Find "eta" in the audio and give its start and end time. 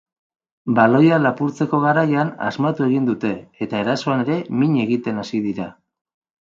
3.67-3.87